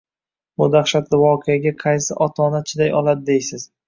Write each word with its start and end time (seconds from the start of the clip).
Bu 0.61 0.67
dahshatli 0.75 1.19
voqeaga 1.23 1.73
qaysi 1.83 2.17
ota-ona 2.27 2.63
chiday 2.73 2.91
oladi 3.01 3.25
deysiz?! 3.29 3.67